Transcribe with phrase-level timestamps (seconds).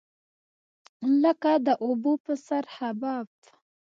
[1.23, 3.27] لکه د اوبو په سر حباب.